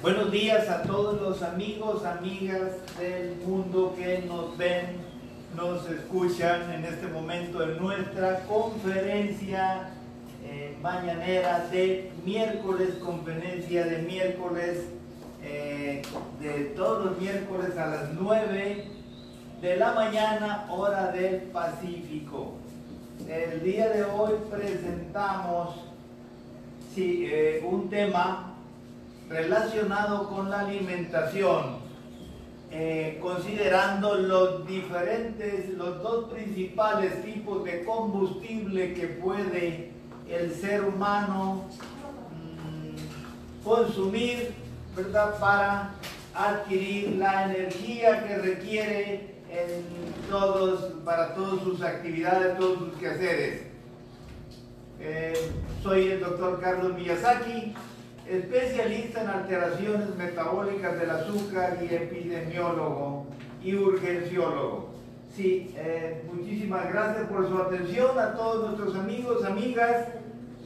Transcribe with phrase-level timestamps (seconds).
[0.00, 4.96] Buenos días a todos los amigos, amigas del mundo que nos ven,
[5.56, 9.90] nos escuchan en este momento en nuestra conferencia
[10.44, 14.84] eh, mañanera de miércoles, conferencia de miércoles,
[15.42, 16.02] eh,
[16.40, 18.84] de todos los miércoles a las 9
[19.60, 22.52] de la mañana, hora del Pacífico.
[23.28, 25.74] El día de hoy presentamos
[26.96, 28.57] eh, un tema
[29.28, 31.78] relacionado con la alimentación,
[32.70, 39.92] eh, considerando los diferentes, los dos principales tipos de combustible que puede
[40.28, 41.64] el ser humano
[42.32, 44.54] mm, consumir,
[44.94, 45.38] ¿verdad?
[45.38, 45.94] Para
[46.34, 53.62] adquirir la energía que requiere en todos, para todas sus actividades, todos sus quehaceres.
[55.00, 55.50] Eh,
[55.82, 57.74] soy el doctor Carlos Miyazaki,
[58.30, 63.26] especialista en alteraciones metabólicas del azúcar y epidemiólogo
[63.62, 64.90] y urgenciólogo.
[65.34, 70.08] Sí, eh, muchísimas gracias por su atención a todos nuestros amigos, amigas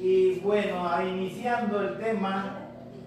[0.00, 2.58] y bueno, iniciando el tema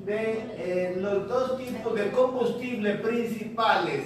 [0.05, 4.03] de eh, los dos tipos de combustible principales.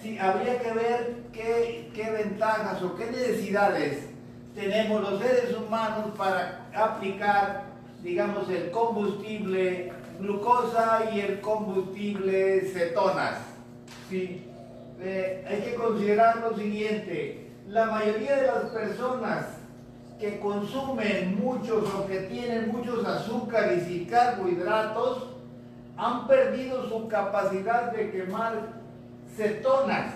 [0.00, 4.08] Sí, habría que ver qué, qué ventajas o qué necesidades
[4.54, 7.69] tenemos los seres humanos para aplicar
[8.02, 13.38] digamos, el combustible glucosa y el combustible cetonas.
[14.08, 14.46] ¿sí?
[15.00, 19.46] Eh, hay que considerar lo siguiente, la mayoría de las personas
[20.18, 25.28] que consumen muchos o que tienen muchos azúcares y carbohidratos
[25.96, 28.80] han perdido su capacidad de quemar
[29.34, 30.14] cetonas.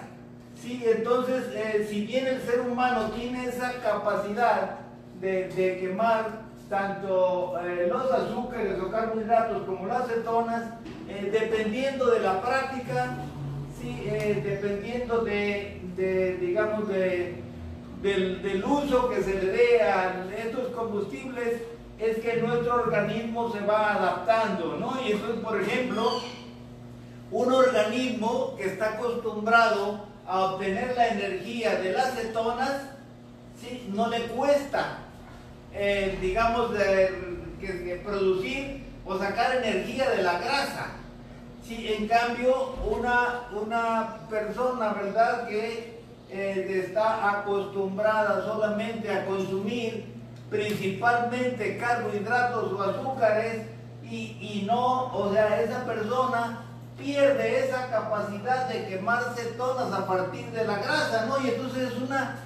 [0.54, 4.78] Sí, entonces, eh, si bien el ser humano tiene esa capacidad
[5.20, 6.43] de, de quemar
[6.74, 10.64] tanto eh, los azúcares o carbohidratos como las cetonas,
[11.08, 13.14] eh, dependiendo de la práctica,
[13.80, 17.40] sí, eh, dependiendo de, digamos, de,
[18.02, 21.62] del, uso que se le dé a estos combustibles,
[22.00, 25.00] es que nuestro organismo se va adaptando, ¿no?
[25.06, 26.22] Y entonces, por ejemplo,
[27.30, 32.90] un organismo que está acostumbrado a obtener la energía de las cetonas,
[33.60, 33.88] ¿sí?
[33.94, 35.03] no le cuesta
[35.74, 40.86] eh, digamos, de, producir o sacar energía de la grasa.
[41.66, 50.12] Si en cambio una, una persona, ¿verdad?, que eh, está acostumbrada solamente a consumir
[50.50, 53.62] principalmente carbohidratos o azúcares
[54.02, 56.64] y, y no, o sea, esa persona
[56.98, 61.40] pierde esa capacidad de quemar cetonas a partir de la grasa, ¿no?
[61.40, 62.36] Y entonces es una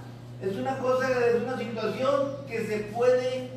[0.41, 3.51] es una cosa, es una situación que se puede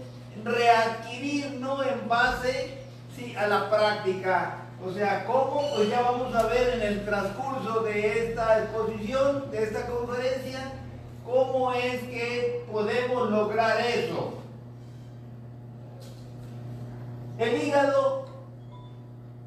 [0.43, 1.83] readquirir, ¿no?
[1.83, 2.77] En base,
[3.15, 4.57] sí, a la práctica.
[4.83, 5.61] O sea, ¿cómo?
[5.75, 10.71] Pues ya vamos a ver en el transcurso de esta exposición, de esta conferencia,
[11.23, 14.39] cómo es que podemos lograr eso.
[17.37, 18.25] El hígado,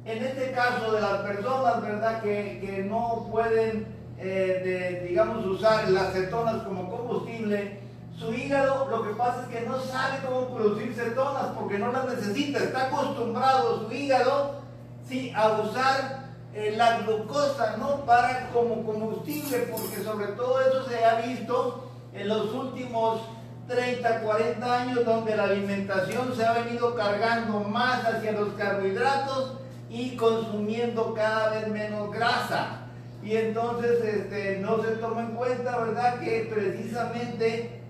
[0.05, 2.21] en este caso de las personas, ¿verdad?
[2.21, 4.61] Que, que no pueden eh,
[5.01, 7.79] de, digamos, usar las cetonas como combustible,
[8.17, 12.05] su hígado lo que pasa es que no sabe cómo producir cetonas porque no las
[12.05, 12.59] necesita.
[12.59, 14.61] Está acostumbrado su hígado
[15.07, 15.33] ¿sí?
[15.35, 18.05] a usar eh, la glucosa ¿no?
[18.05, 23.19] para como combustible porque sobre todo eso se ha visto en los últimos
[23.67, 29.57] 30, 40 años donde la alimentación se ha venido cargando más hacia los carbohidratos
[29.89, 32.84] y consumiendo cada vez menos grasa
[33.25, 37.81] y entonces este, no se toma en cuenta, ¿verdad?, que precisamente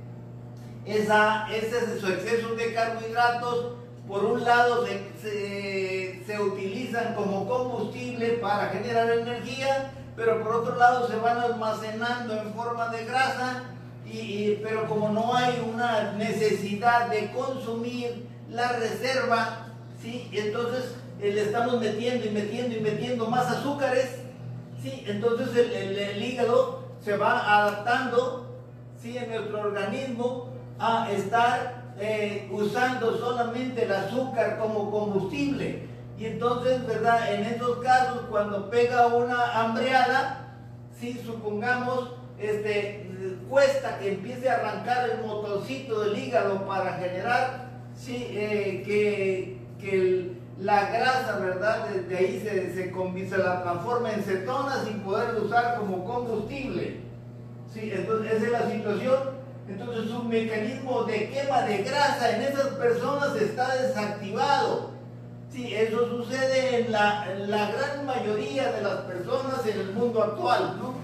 [0.85, 3.73] esa, ese su exceso de carbohidratos,
[4.07, 4.85] por un lado
[5.21, 12.33] se, se, utilizan como combustible para generar energía, pero por otro lado se van almacenando
[12.39, 13.63] en forma de grasa,
[14.05, 19.67] y, pero como no hay una necesidad de consumir la reserva,
[20.01, 20.29] ¿sí?
[20.31, 24.24] entonces eh, le estamos metiendo y metiendo y metiendo más azúcares
[25.07, 28.45] Entonces el, hígado se va adaptando
[29.01, 29.17] ¿sí?
[29.17, 30.49] en nuestro organismo
[30.79, 35.87] a estar eh, usando solamente el azúcar como combustible.
[36.17, 37.33] Y entonces, ¿verdad?
[37.33, 40.55] En estos casos, cuando pega una hambreada,
[40.97, 43.09] si supongamos, este,
[43.49, 49.95] cuesta que empiece a arrancar el motorcito del hígado para generar, sí, eh, que, que
[49.95, 51.87] el, la grasa, ¿verdad?
[51.89, 57.01] De, ahí se, se, la transforma en cetonas sin poder usar como combustible.
[57.73, 57.91] ¿Sí?
[57.93, 59.35] Entonces, esa es la situación.
[59.67, 64.91] Entonces, un mecanismo de quema de grasa en esas personas está desactivado.
[65.51, 70.77] Sí, eso sucede en la, la, gran mayoría de las personas en el mundo actual,
[70.79, 70.95] ¿no?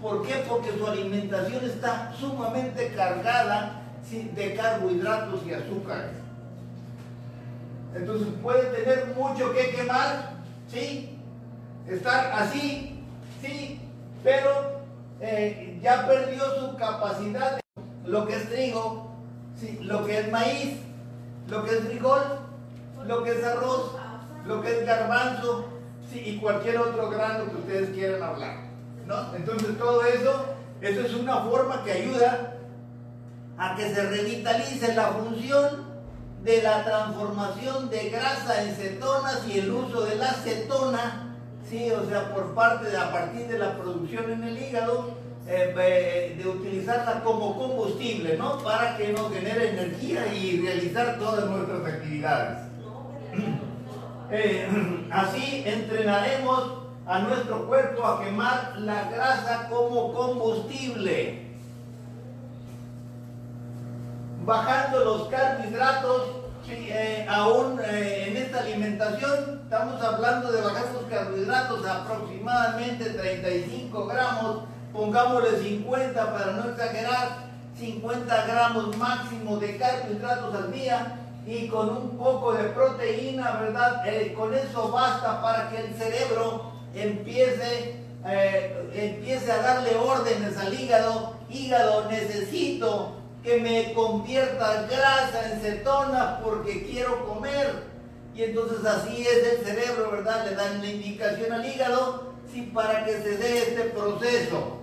[0.00, 0.44] ¿Por qué?
[0.48, 6.25] Porque su alimentación está sumamente cargada de carbohidratos y azúcares.
[7.96, 10.34] Entonces puede tener mucho que quemar,
[10.68, 11.18] ¿sí?
[11.88, 13.02] Estar así,
[13.40, 13.80] ¿sí?
[14.22, 14.82] Pero
[15.20, 17.60] eh, ya perdió su capacidad
[18.04, 19.10] lo que es trigo,
[19.58, 19.78] ¿sí?
[19.82, 20.78] lo que es maíz,
[21.48, 22.22] lo que es frijol,
[23.06, 23.92] lo que es arroz,
[24.46, 25.66] lo que es garbanzo,
[26.10, 26.22] ¿sí?
[26.26, 28.56] y cualquier otro grano que ustedes quieran hablar.
[29.06, 29.34] ¿no?
[29.34, 32.58] Entonces todo eso, eso es una forma que ayuda
[33.58, 35.85] a que se revitalice la función
[36.46, 41.34] de la transformación de grasa en cetonas y el uso de la cetona,
[41.68, 45.16] sí, o sea, por parte de, a partir de la producción en el hígado,
[45.48, 48.58] eh, de utilizarla como combustible, ¿no?
[48.58, 52.58] Para que nos genere energía y realizar todas nuestras actividades.
[54.28, 54.66] Eh,
[55.12, 61.45] así entrenaremos a nuestro cuerpo a quemar la grasa como combustible.
[64.46, 66.22] Bajando los carbohidratos,
[66.68, 74.58] eh, aún eh, en esta alimentación, estamos hablando de bajar los carbohidratos aproximadamente 35 gramos,
[74.92, 77.28] pongámosle 50 para no exagerar,
[77.76, 84.06] 50 gramos máximo de carbohidratos al día y con un poco de proteína, ¿verdad?
[84.06, 88.00] Eh, con eso basta para que el cerebro empiece,
[88.92, 96.84] empiece a darle órdenes al hígado, hígado necesito que me convierta grasa en cetonas porque
[96.84, 97.84] quiero comer.
[98.34, 100.50] Y entonces así es el cerebro, ¿verdad?
[100.50, 104.80] Le dan la indicación al hígado sí, para que se dé este proceso.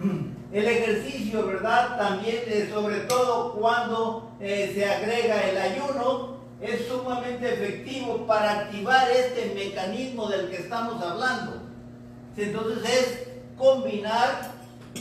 [0.52, 1.96] El ejercicio, ¿verdad?
[1.96, 9.10] También, eh, sobre todo cuando eh, se agrega el ayuno, es sumamente efectivo para activar
[9.10, 11.62] este mecanismo del que estamos hablando.
[12.36, 14.52] Entonces es combinar,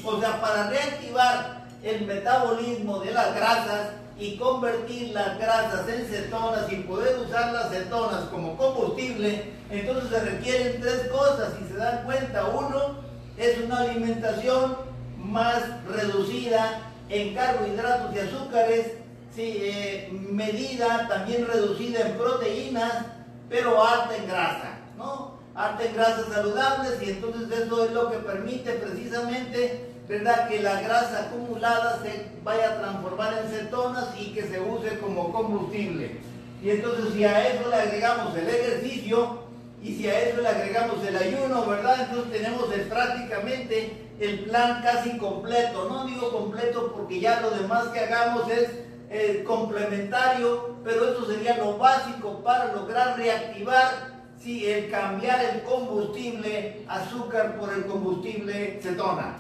[0.06, 3.90] o sea, para reactivar el metabolismo de las grasas
[4.20, 10.20] y convertir las grasas en cetonas y poder usar las cetonas como combustible, entonces se
[10.20, 11.54] requieren tres cosas.
[11.58, 13.00] Si se dan cuenta, uno
[13.38, 14.78] es una alimentación
[15.18, 18.92] más reducida en carbohidratos y azúcares,
[19.38, 23.06] eh, medida también reducida en proteínas,
[23.50, 25.40] pero alta en grasa, ¿no?
[25.56, 30.48] Alta en grasas saludables y entonces eso es lo que permite precisamente, ¿verdad?
[30.48, 35.32] Que la grasa acumulada se vaya a transformar en cetonas y que se use como
[35.32, 36.20] combustible.
[36.62, 39.40] Y entonces si a eso le agregamos el ejercicio
[39.82, 42.08] y si a eso le agregamos el ayuno, ¿verdad?
[42.08, 45.90] Entonces tenemos prácticamente el plan casi completo.
[45.90, 48.70] No digo completo porque ya lo demás que hagamos es
[49.10, 56.86] eh, complementario, pero eso sería lo básico para lograr reactivar si el cambiar el combustible
[56.88, 59.38] azúcar por el combustible cetona.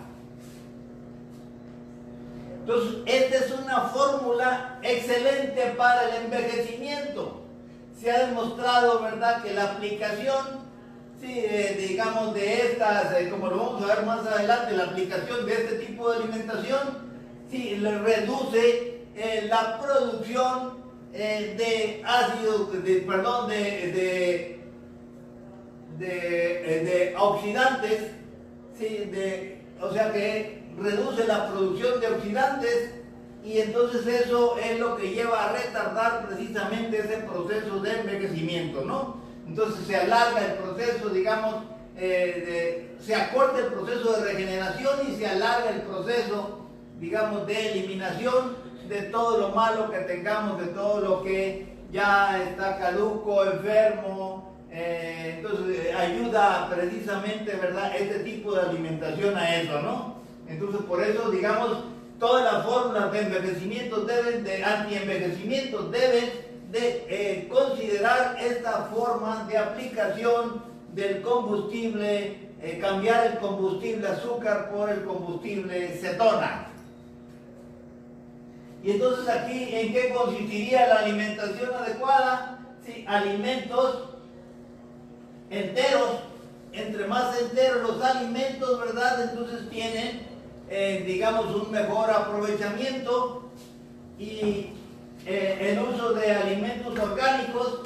[2.62, 7.42] Entonces, esta es una fórmula excelente para el envejecimiento.
[8.00, 10.62] Se ha demostrado, ¿verdad?, que la aplicación,
[11.20, 15.46] sí, eh, digamos, de estas, eh, como lo vamos a ver más adelante, la aplicación
[15.48, 16.80] de este tipo de alimentación,
[17.50, 20.82] sí, le reduce eh, la producción
[21.12, 24.62] de ácido, de, perdón, de, de,
[25.98, 28.12] de, eh, oxidantes,
[28.80, 29.12] ¿sí?
[29.82, 32.92] o sea que reduce la producción de oxidantes
[33.44, 39.22] y entonces eso es lo que lleva a retardar precisamente ese proceso de envejecimiento, ¿no?
[39.48, 41.56] Entonces se alarga el proceso, digamos,
[41.98, 46.68] se acorta el proceso de regeneración y se alarga el proceso,
[47.00, 48.56] digamos, de eliminación
[48.88, 54.52] de todo lo malo que tengamos, de todo lo que ya está caduco, enfermo.
[54.70, 57.94] Eh, entonces eh, ayuda precisamente, ¿verdad?
[57.96, 60.21] Este tipo de alimentación a eso, ¿no?
[60.52, 61.86] Entonces por eso, digamos,
[62.20, 66.30] todas las fórmulas de envejecimiento deben, de anti-envejecimiento deben
[66.72, 75.04] de eh, considerar esta forma de aplicación del combustible, cambiar el combustible azúcar por el
[75.04, 76.68] combustible cetona.
[78.84, 82.60] Y entonces aquí, ¿en qué consistiría la alimentación adecuada?
[82.86, 84.10] Sí, alimentos
[85.52, 86.22] enteros,
[86.72, 89.30] entre más enteros los alimentos, ¿verdad?
[89.30, 90.28] Entonces tienen,
[90.74, 93.50] eh, digamos, un mejor aprovechamiento
[94.18, 94.70] y
[95.26, 97.82] eh, el uso de alimentos orgánicos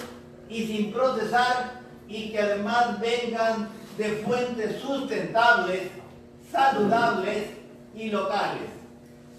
[0.48, 5.82] y sin procesar y que además vengan de fuentes sustentables,
[6.52, 7.46] saludables
[7.96, 8.70] y locales.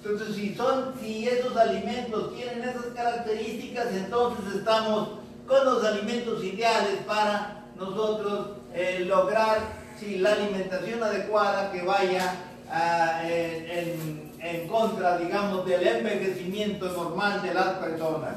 [0.02, 6.98] Entonces, si, son, si esos alimentos tienen esas características, entonces estamos con los alimentos ideales
[7.06, 9.58] para nosotros eh, lograr
[10.02, 12.34] la alimentación adecuada que vaya
[12.70, 18.34] ah, en, en contra, digamos, del envejecimiento normal de las personas.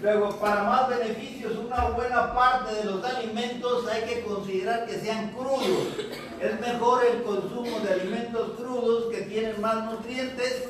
[0.00, 5.32] Luego, para más beneficios, una buena parte de los alimentos hay que considerar que sean
[5.32, 5.88] crudos.
[6.40, 10.68] Es mejor el consumo de alimentos crudos que tienen más nutrientes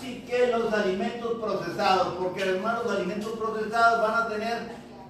[0.00, 4.58] sí que los alimentos procesados, porque además los alimentos procesados van a tener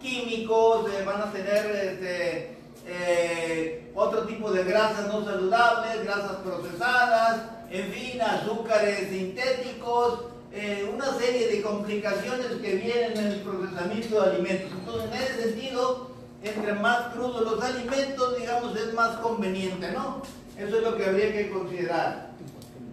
[0.00, 2.58] químicos, eh, van a tener este,
[2.92, 11.12] eh, otro tipo de grasas no saludables, grasas procesadas, en fin, azúcares sintéticos, eh, una
[11.14, 14.73] serie de complicaciones que vienen en el procesamiento de alimentos.
[14.73, 16.11] Entonces, en ese sentido,
[16.42, 20.23] entre más crudos los alimentos, digamos, es más conveniente, ¿no?
[20.59, 22.30] Eso es lo que habría que considerar.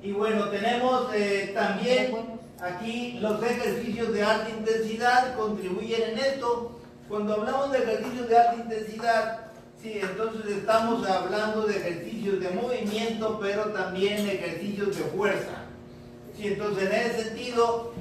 [0.04, 6.80] Y bueno, tenemos eh, también aquí los ejercicios de alta intensidad, contribuyen en esto.
[7.10, 9.47] Cuando hablamos de ejercicios de alta intensidad,
[9.82, 15.64] sí, entonces estamos hablando de ejercicios de movimiento, pero también ejercicios de fuerza.
[16.36, 17.94] Sí, entonces en ese sentido,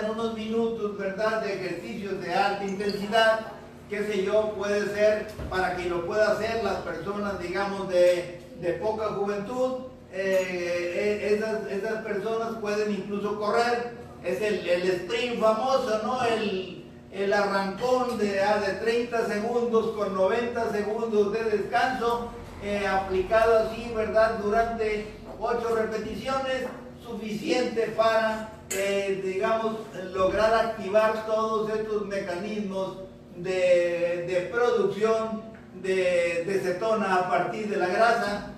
[0.00, 3.40] en unos minutos, ¿verdad?, de ejercicios de alta intensidad,
[3.90, 8.72] qué sé yo, puede ser para que lo pueda hacer las personas, digamos, de, de
[8.74, 16.00] poca juventud, eh, eh, esas, esas, personas pueden incluso correr, es el, el sprint famoso,
[16.04, 16.24] ¿no?
[16.24, 16.83] El,
[17.14, 22.30] el arrancón de, ah, de 30 segundos con 90 segundos de descanso,
[22.62, 24.38] eh, aplicado así, ¿verdad?
[24.42, 25.06] Durante
[25.38, 26.66] 8 repeticiones,
[27.02, 28.50] suficiente para,
[29.22, 29.76] digamos,
[30.14, 32.98] lograr activar todos estos mecanismos
[33.36, 35.42] de, de producción
[35.82, 38.54] de, de cetona a partir de la grasa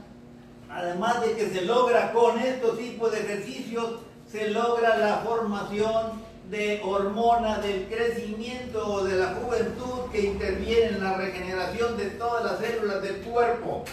[0.76, 6.80] además de que se logra con estos tipos de ejercicios, se logra la formación de
[6.84, 12.60] hormonas del crecimiento o de la juventud que interviene en la regeneración de todas las
[12.60, 13.84] células del cuerpo.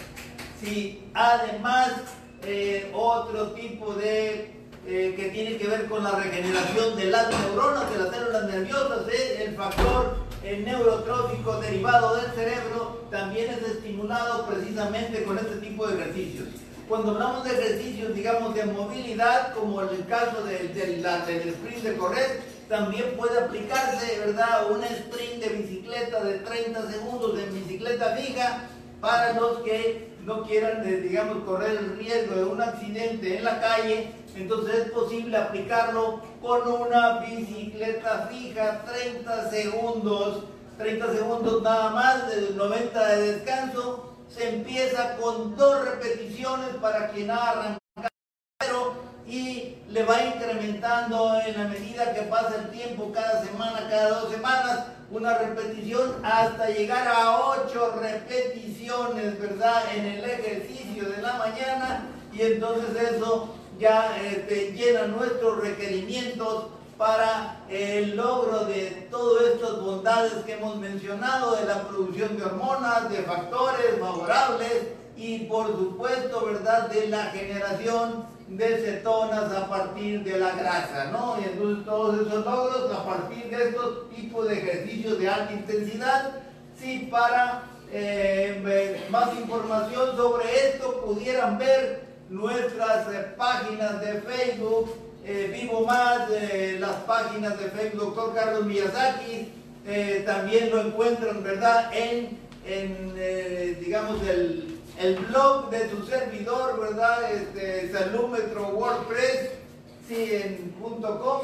[0.60, 1.92] Si además
[2.44, 4.54] eh, otro tipo de
[4.86, 9.08] eh, que tiene que ver con la regeneración de las neuronas, de las células nerviosas,
[9.12, 15.94] eh, el factor neurotrófico derivado del cerebro también es estimulado precisamente con este tipo de
[15.94, 16.48] ejercicios.
[16.88, 21.02] Cuando hablamos de ejercicios, digamos, de movilidad, como en el caso del, del,
[21.48, 24.70] sprint de correr, también puede aplicarse, ¿verdad?
[24.70, 28.68] Un sprint de bicicleta de 30 segundos en bicicleta fija
[29.00, 34.10] para los que no quieran, digamos, correr el riesgo de un accidente en la calle.
[34.36, 40.44] Entonces es posible aplicarlo con una bicicleta fija, 30 segundos,
[40.76, 47.30] 30 segundos nada más, de 90 de descanso se empieza con dos repeticiones para quien
[47.30, 48.94] ha arrancado
[49.26, 54.30] y le va incrementando en la medida que pasa el tiempo, cada semana, cada dos
[54.30, 59.82] semanas, una repetición hasta llegar a ocho repeticiones, ¿verdad?
[59.94, 66.66] En el ejercicio de la mañana y entonces eso ya eh, llena nuestros requerimientos
[66.96, 73.10] para el logro de todas estas bondades que hemos mencionado, de la producción de hormonas,
[73.10, 80.38] de factores favorables y por supuesto, ¿verdad?, de la generación de cetonas a partir de
[80.38, 81.36] la grasa, ¿no?
[81.40, 86.32] Y entonces todos esos logros a partir de estos tipos de ejercicios de alta intensidad,
[86.78, 95.50] sí, para eh, más información sobre esto pudieran ver nuestras eh, páginas de Facebook, eh,
[95.52, 96.28] vivo más
[96.78, 99.48] las páginas de Facebook Doctor Carlos Miyazaki,
[99.86, 104.70] eh, también lo encuentran, ¿verdad?, en, eh, digamos, el,
[105.28, 109.50] blog de su servidor, ¿verdad?, este, Salúmetro WordPress,
[110.08, 111.40] sí, en .com,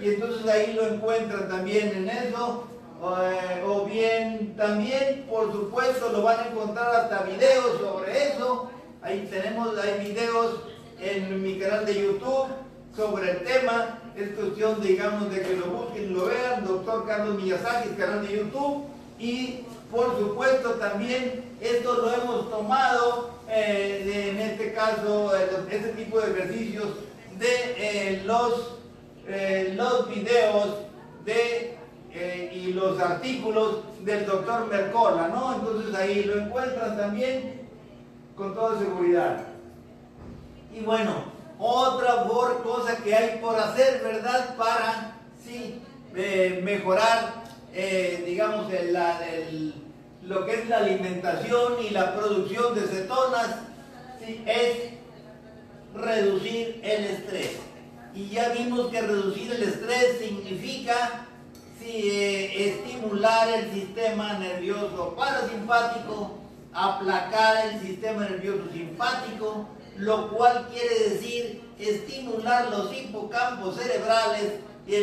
[0.00, 2.66] y entonces ahí lo encuentran también en eso,
[3.00, 8.70] o bien también, por supuesto, lo van a encontrar hasta videos sobre eso,
[9.02, 10.60] ahí tenemos, hay videos
[11.00, 12.48] en mi canal de YouTube,
[13.00, 13.98] sobre el tema.
[14.14, 16.64] Es cuestión, digamos, de que lo busquen lo vean.
[16.64, 18.84] Doctor Carlos Miyazaki, canal de YouTube.
[19.18, 25.32] Y por supuesto también esto lo hemos tomado eh, en este caso,
[25.70, 26.88] este tipo de ejercicios
[27.38, 28.76] de eh, los,
[29.74, 30.76] los videos
[31.24, 31.76] de,
[32.52, 35.54] y los artículos del doctor Mercola, ¿no?
[35.54, 37.62] Entonces ahí lo encuentran también
[38.36, 39.44] con toda seguridad.
[40.72, 42.24] Y bueno, otra
[42.62, 44.56] cosa que hay por hacer, ¿verdad?
[44.56, 45.82] Para, sí,
[46.62, 48.66] mejorar, eh, digamos,
[50.22, 53.56] lo que es la alimentación y la producción de cetonas,
[54.46, 54.90] es
[55.94, 57.58] reducir el estrés.
[58.14, 61.26] Y ya vimos que reducir el estrés significa,
[61.92, 66.38] eh, estimular el sistema nervioso parasimpático,
[66.72, 74.60] aplacar el sistema nervioso simpático, lo cual quiere decir estimular los hipocampos cerebrales,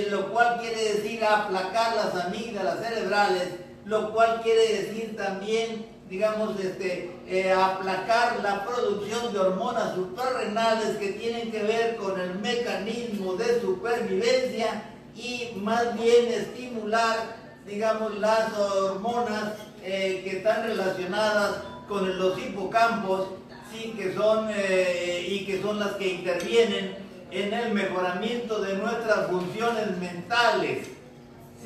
[0.09, 3.49] lo cual quiere decir aplacar las amígdalas cerebrales,
[3.85, 11.13] lo cual quiere decir también, digamos, este, eh, aplacar la producción de hormonas suprarrenales que
[11.13, 14.83] tienen que ver con el mecanismo de supervivencia
[15.15, 19.53] y más bien estimular, digamos, las hormonas
[19.83, 23.27] eh, que están relacionadas con los hipocampos,
[23.71, 26.95] sí, que son eh, y que son las que intervienen
[27.31, 30.87] en el mejoramiento de nuestras funciones mentales.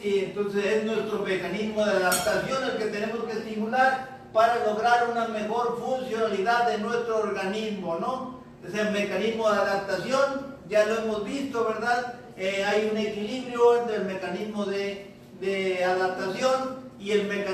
[0.02, 5.28] Sí, entonces es nuestro mecanismo de adaptación el que tenemos que estimular para lograr una
[5.28, 8.42] mejor funcionalidad de nuestro organismo, ¿no?
[8.68, 12.16] Ese mecanismo de adaptación, ya lo hemos visto, ¿verdad?
[12.38, 17.51] Eh, hay un equilibrio entre el mecanismo de, de adaptación y el mecanismo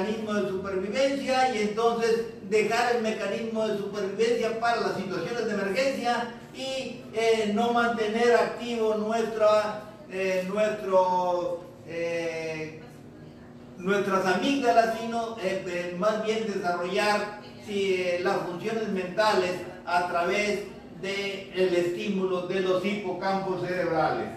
[0.67, 7.51] supervivencia y entonces dejar el mecanismo de supervivencia para las situaciones de emergencia y eh,
[7.53, 12.81] no mantener activo nuestra, eh, nuestro, eh,
[13.77, 15.37] nuestras amígdalas, sino
[15.97, 17.37] más bien desarrollar
[18.21, 19.51] las funciones mentales
[19.85, 20.63] a través
[21.01, 24.29] del estímulo de los hipocampos cerebrales.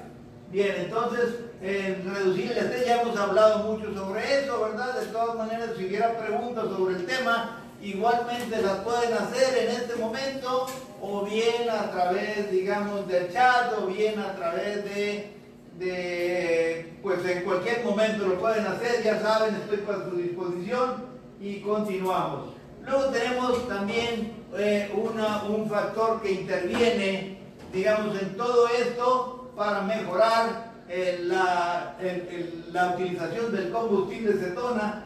[0.50, 4.98] Bien, entonces, reducir el estrés, ya hemos hablado mucho sobre eso, ¿verdad?
[4.98, 9.96] De todas maneras, si hubiera preguntas sobre el tema, igualmente las pueden hacer en este
[9.96, 10.66] momento
[11.02, 15.36] o bien a través, digamos, del chat o bien a través de,
[15.78, 21.04] de, pues en cualquier momento lo pueden hacer, ya saben, estoy para su disposición
[21.40, 22.54] y continuamos.
[22.86, 27.38] Luego tenemos también eh, una, un factor que interviene,
[27.72, 30.69] digamos, en todo esto para mejorar
[31.22, 31.96] la,
[32.72, 35.04] la utilización del combustible cetona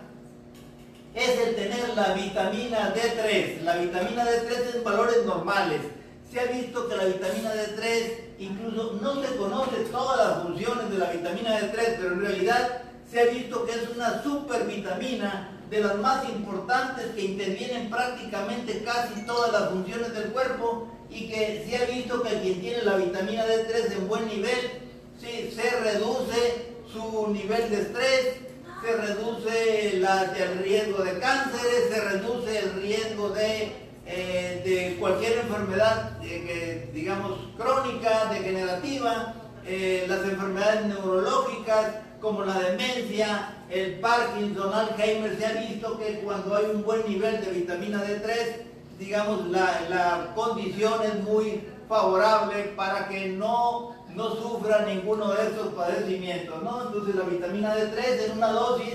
[1.15, 3.61] es el tener la vitamina D3.
[3.63, 5.81] La vitamina D3 en valores normales.
[6.33, 10.99] Se ha visto que la vitamina D3, incluso no se conoce todas las funciones de
[10.99, 15.97] la vitamina D3, pero en realidad se ha visto que es una supervitamina de las
[15.97, 21.85] más importantes que intervienen prácticamente casi todas las funciones del cuerpo y que se ha
[21.85, 24.84] visto que quien tiene la vitamina D3 en buen nivel,
[25.25, 28.37] se reduce su nivel de estrés,
[28.83, 33.73] se reduce el riesgo de cánceres, se reduce el riesgo de,
[34.07, 36.19] eh, cualquier enfermedad,
[36.93, 39.35] digamos, crónica, degenerativa,
[39.67, 41.87] eh, las enfermedades neurológicas
[42.21, 47.43] como la demencia, el Parkinson, Alzheimer, se ha visto que cuando hay un buen nivel
[47.43, 48.63] de vitamina D3,
[48.99, 55.75] digamos, la, la condición es muy favorable para que no no sufra ninguno de estos
[55.75, 56.87] padecimientos, ¿no?
[56.87, 58.95] Entonces la vitamina D3 en una dosis,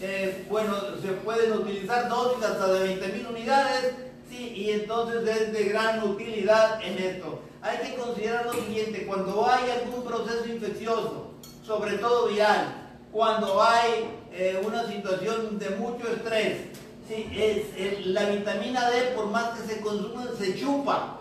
[0.00, 3.94] eh, bueno, se pueden utilizar dosis hasta de 20.000 unidades,
[4.28, 7.40] sí, y entonces es de gran utilidad en esto.
[7.62, 11.32] Hay que considerar lo siguiente, cuando hay algún proceso infeccioso,
[11.66, 16.58] sobre todo viral, cuando hay eh, una situación de mucho estrés,
[17.08, 21.17] sí, es, la vitamina D, por más que se consuma, se chupa,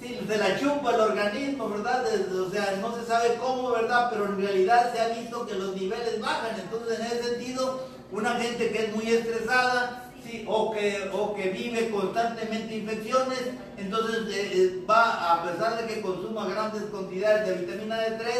[0.00, 2.04] sí, se la chupa el organismo, ¿verdad?
[2.46, 4.08] O sea, no se sabe cómo, ¿verdad?
[4.10, 6.60] Pero en realidad se ha visto que los niveles bajan.
[6.60, 7.80] Entonces, en ese sentido,
[8.12, 13.40] una gente que es muy estresada, sí, o, que, o que vive constantemente infecciones,
[13.76, 18.30] entonces eh, eh, va, a pesar de que consuma grandes cantidades de vitamina D3,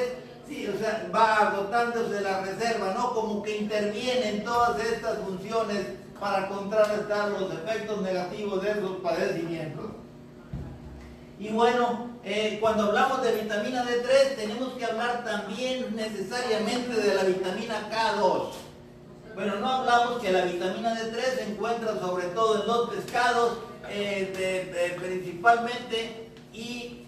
[0.49, 3.15] sí, o sea, va agotándose la reserva, ¿no?
[3.15, 5.87] Como que interviene en todas estas funciones
[6.19, 9.98] para contrarrestar los efectos negativos de esos padecimientos.
[11.39, 17.23] Y bueno, eh, cuando hablamos de vitamina D3 tenemos que hablar también necesariamente de la
[17.23, 18.49] vitamina K2.
[19.37, 24.97] Bueno, no hablamos que la vitamina D3 se encuentra sobre todo en los pescados, eh,
[25.01, 27.05] principalmente, y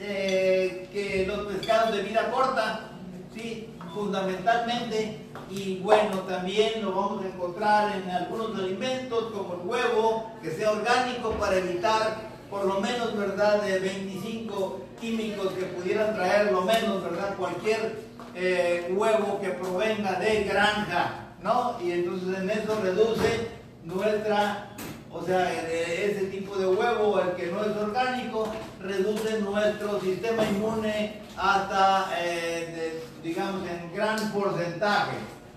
[0.00, 2.88] eh, que los pescados de vida corta,
[3.34, 3.68] ¿sí?
[3.92, 5.18] fundamentalmente,
[5.50, 10.70] y bueno, también lo vamos a encontrar en algunos alimentos como el huevo, que sea
[10.70, 17.02] orgánico para evitar por lo menos, ¿verdad?, de 25 químicos que pudieran traer lo menos,
[17.02, 17.96] ¿verdad?, cualquier
[18.34, 21.76] eh, huevo que provenga de granja, ¿no?
[21.82, 23.48] Y entonces en eso reduce
[23.84, 24.70] nuestra,
[25.10, 28.48] o sea, ese tipo de huevo, el que no es orgánico,
[28.80, 35.16] reduce nuestro sistema inmune hasta, eh, digamos, en gran porcentaje.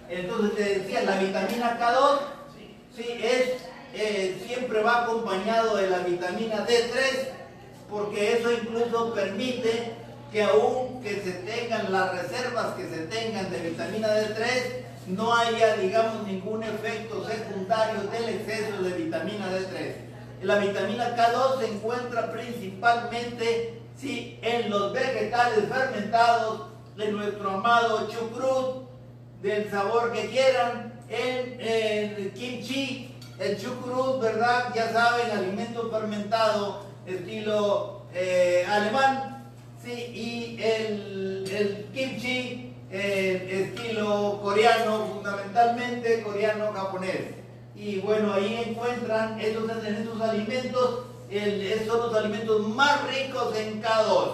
[0.09, 2.19] Entonces te decía, la vitamina K2,
[2.95, 7.27] sí es eh, siempre va acompañado de la vitamina D3,
[7.89, 9.93] porque eso incluso permite
[10.31, 15.75] que aún que se tengan las reservas que se tengan de vitamina D3, no haya,
[15.75, 19.95] digamos, ningún efecto secundario del exceso de vitamina D3.
[20.43, 28.89] La vitamina K2 se encuentra principalmente sí, en los vegetales fermentados de nuestro amado chucrut,
[29.41, 33.10] del sabor que quieran, en el kimchi,
[33.41, 34.71] el chucrut, ¿verdad?
[34.75, 39.51] Ya saben, alimento fermentado estilo eh, alemán,
[39.83, 47.41] sí, y el, el kimchi, eh, estilo coreano, fundamentalmente coreano-japonés.
[47.75, 50.99] Y bueno, ahí encuentran estos, en estos alimentos,
[51.31, 54.33] el, son los alimentos más ricos en K2.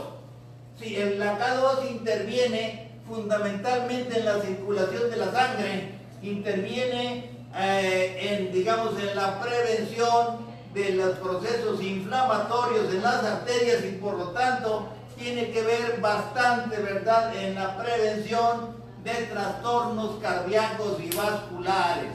[0.81, 5.91] Sí, el, la K2 interviene fundamentalmente en la circulación de la sangre,
[6.21, 13.93] interviene eh, en, digamos, en la prevención de los procesos inflamatorios en las arterias y
[13.93, 21.15] por lo tanto tiene que ver bastante, ¿verdad?, en la prevención de trastornos cardíacos y
[21.15, 22.11] vasculares.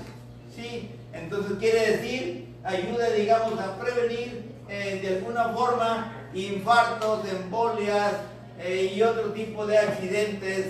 [0.55, 0.91] ¿Sí?
[1.13, 8.15] Entonces quiere decir, ayuda, digamos, a prevenir eh, de alguna forma infartos, embolias
[8.61, 10.67] eh, y otro tipo de accidentes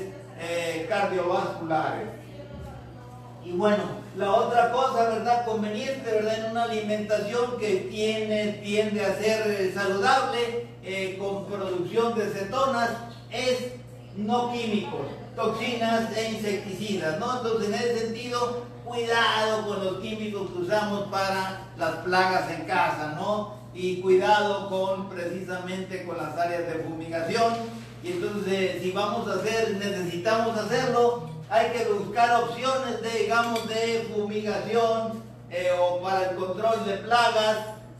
[0.88, 2.08] cardiovasculares.
[3.44, 5.44] Y bueno, la otra cosa, ¿verdad?
[5.46, 6.44] Conveniente, ¿verdad?
[6.44, 10.66] En una alimentación que tiene, tiende a ser saludable,
[11.18, 12.90] con producción de cetonas,
[13.30, 13.72] es
[14.16, 17.36] no químicos, toxinas e insecticidas, ¿no?
[17.38, 23.14] Entonces, en ese sentido, cuidado con los químicos que usamos para las plagas en casa,
[23.16, 23.54] ¿no?
[23.72, 27.54] Y cuidado con precisamente con las áreas de fumigación.
[28.02, 34.08] Y entonces, si vamos a hacer, necesitamos hacerlo, hay que buscar opciones de, digamos, de
[34.14, 37.58] fumigación eh, o para el control de plagas,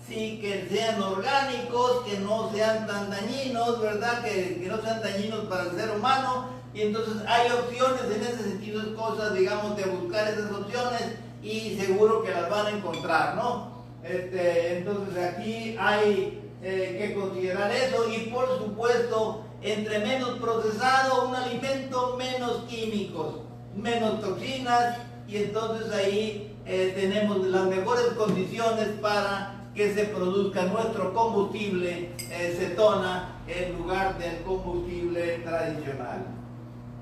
[0.08, 4.24] sí, que sean orgánicos, que no sean tan dañinos, ¿verdad?
[4.24, 8.42] Que, que no sean dañinos para el ser humano y entonces hay opciones en ese
[8.42, 11.02] sentido, cosas, digamos, de buscar esas opciones
[11.42, 13.84] y seguro que las van a encontrar, ¿no?
[14.02, 21.34] Este, entonces aquí hay eh, que considerar eso y por supuesto, entre menos procesado un
[21.36, 23.40] alimento, menos químicos,
[23.76, 24.98] menos toxinas
[25.28, 32.56] y entonces ahí eh, tenemos las mejores condiciones para que se produzca nuestro combustible eh,
[32.58, 36.26] cetona en lugar del combustible tradicional.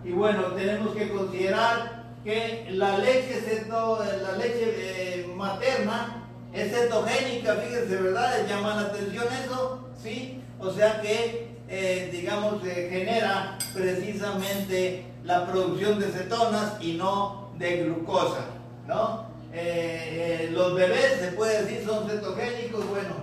[0.05, 7.97] Y bueno, tenemos que considerar que la leche, la leche eh, materna es cetogénica, fíjense,
[7.97, 8.47] ¿verdad?
[8.49, 10.41] Llama la atención eso, ¿sí?
[10.59, 18.47] O sea que, eh, digamos, genera precisamente la producción de cetonas y no de glucosa,
[18.87, 19.31] ¿no?
[19.53, 23.15] Eh, los bebés, se puede decir, son cetogénicos, bueno,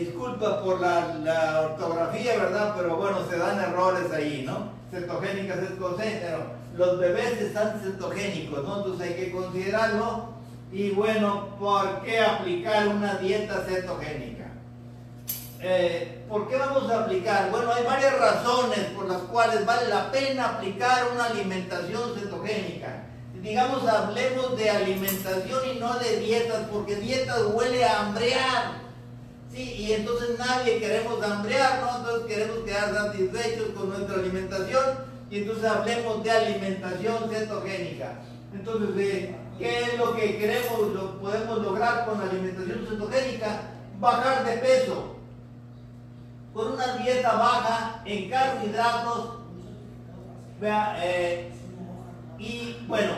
[0.00, 2.74] disculpa por la, ortografía, ¿verdad?
[2.76, 4.74] Pero bueno, se dan errores ahí, ¿no?
[4.94, 8.78] cetogénicas es con pero los bebés están cetogénicos, ¿no?
[8.78, 10.34] Entonces hay que considerarlo.
[10.72, 14.33] Y bueno, ¿por qué aplicar una dieta cetogénica?
[15.66, 17.50] Eh, ¿Por qué vamos a aplicar?
[17.50, 23.04] Bueno, hay varias razones por las cuales vale la pena aplicar una alimentación cetogénica.
[23.40, 28.82] Digamos, hablemos de alimentación y no de dietas, porque dietas huele a hambrear.
[29.50, 32.26] Sí, y entonces nadie queremos hambrear, ¿no?
[32.26, 34.84] Queremos quedar satisfechos con nuestra alimentación
[35.30, 38.18] y entonces hablemos de alimentación cetogénica.
[38.52, 43.62] Entonces, ¿qué es lo que queremos, lo podemos lograr con la alimentación cetogénica?
[43.98, 45.13] Bajar de peso.
[46.54, 49.30] Con una dieta baja en carbohidratos.
[50.62, 51.52] Eh,
[52.38, 53.12] y bueno,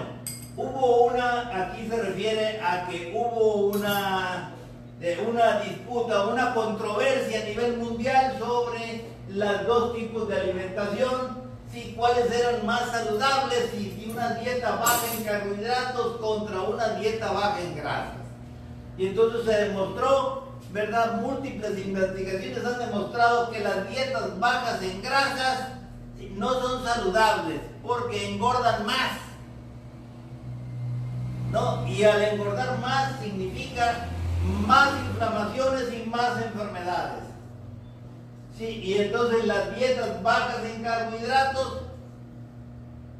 [0.56, 4.52] hubo una, aquí se refiere a que hubo una
[5.28, 12.30] una disputa, una controversia a nivel mundial sobre los dos tipos de alimentación, si cuáles
[12.30, 17.76] eran más saludables, si, si una dieta baja en carbohidratos contra una dieta baja en
[17.76, 18.14] grasas.
[18.96, 21.20] Y entonces se demostró, ¿verdad?
[21.20, 25.68] Múltiples investigaciones han demostrado que las dietas bajas en grasas
[26.36, 29.12] no son saludables porque engordan más.
[31.50, 31.86] ¿No?
[31.86, 34.08] Y al engordar más significa
[34.66, 37.24] más inflamaciones y más enfermedades.
[38.58, 41.82] Sí, y entonces las dietas bajas en carbohidratos,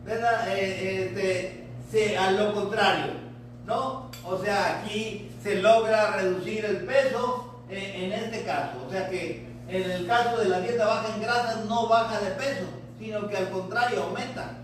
[0.04, 0.48] ¿verdad?
[0.48, 3.12] Eh, este, a lo contrario,
[3.66, 4.10] ¿no?
[4.24, 8.84] O sea, aquí se logra reducir el peso eh, en este caso.
[8.84, 12.30] O sea que en el caso de la dieta baja en grasas no baja de
[12.32, 12.66] peso,
[12.98, 14.58] sino que al contrario aumenta.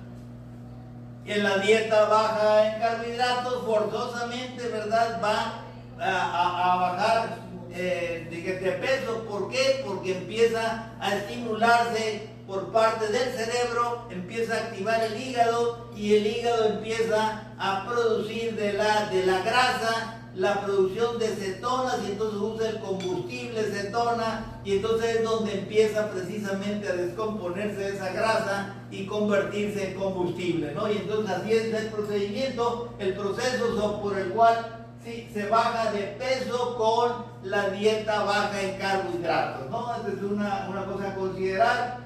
[1.25, 5.21] En la dieta baja en carbohidratos forzosamente, ¿verdad?
[5.23, 5.65] Va
[6.01, 7.39] a, bajar
[7.73, 9.25] eh, de, peso.
[9.31, 9.85] ¿Por qué?
[9.87, 16.27] Porque empieza a estimularse por parte del cerebro, empieza a activar el hígado y el
[16.27, 22.41] hígado empieza a producir de la, de la grasa la producción de cetonas y entonces
[22.41, 29.05] usa el combustible cetona y entonces es donde empieza precisamente a descomponerse esa grasa y
[29.05, 30.91] convertirse en combustible, ¿no?
[30.91, 36.03] Y entonces así es el procedimiento, el proceso por el cual sí, se baja de
[36.19, 39.95] peso con la dieta baja en carbohidratos, ¿no?
[39.97, 41.99] Esta es una, cosa a considerar.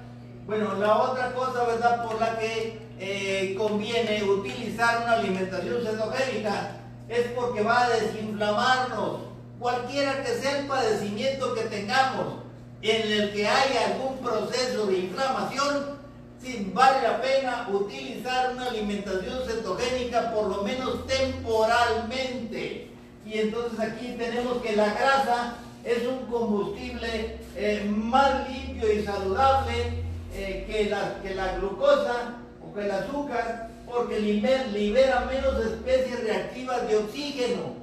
[0.46, 7.26] Bueno, la otra cosa, ¿verdad?, por la que eh, conviene utilizar una alimentación cetogénica es
[7.28, 9.20] porque va a desinflamarnos.
[9.58, 12.42] Cualquiera que sea el padecimiento que tengamos
[12.82, 15.96] en el que haya algún proceso de inflamación,
[16.40, 22.90] sí, vale la pena utilizar una alimentación cetogénica por lo menos temporalmente.
[23.24, 30.04] Y entonces aquí tenemos que la grasa es un combustible eh, más limpio y saludable
[30.34, 36.88] eh, que, la, que la glucosa o que el azúcar porque libera menos especies reactivas
[36.88, 37.76] de oxígeno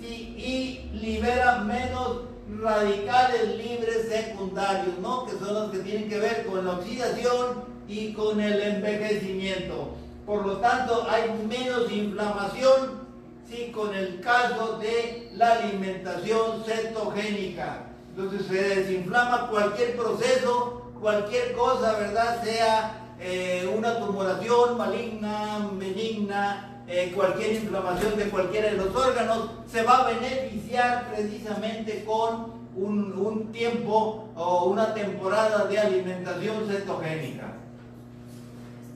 [0.00, 5.26] y libera menos radicales libres secundarios, ¿no?
[5.26, 9.90] que son los que tienen que ver con la oxidación y con el envejecimiento.
[10.26, 13.00] Por lo tanto, hay menos inflamación
[13.48, 13.70] ¿sí?
[13.72, 17.86] con el caso de la alimentación cetogénica.
[18.16, 22.42] Entonces se desinflama cualquier proceso, cualquier cosa, ¿verdad?
[22.44, 29.82] Sea eh, una tumoración maligna, benigna, eh, cualquier inflamación de cualquiera de los órganos, se
[29.82, 37.52] va a beneficiar precisamente con un, tiempo o una temporada de alimentación cetogénica.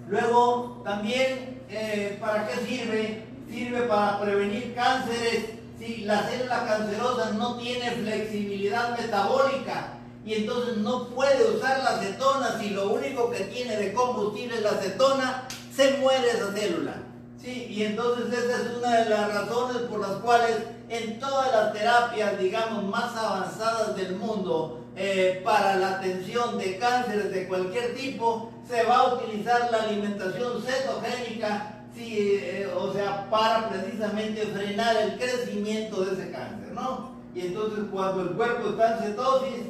[0.08, 3.24] Luego, también, eh, ¿para qué sirve?
[3.50, 5.50] Sirve para prevenir cánceres.
[5.78, 9.93] Si la célula cancerosa no tiene flexibilidad metabólica,
[10.24, 14.62] y entonces no puede usar la acetona si lo único que tiene de combustible es
[14.62, 16.94] la acetona, se muere esa célula.
[17.40, 20.56] Sí, y entonces esa es una de las razones por las cuales
[20.88, 27.30] en todas las terapias, digamos, más avanzadas del mundo eh, para la atención de cánceres
[27.30, 33.68] de cualquier tipo, se va a utilizar la alimentación cetogénica, sí, eh, o sea, para
[33.68, 37.12] precisamente frenar el crecimiento de ese cáncer, ¿no?
[37.34, 39.64] Y entonces cuando el cuerpo está en cetosis,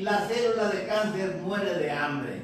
[0.00, 2.42] la célula de cáncer muere de hambre.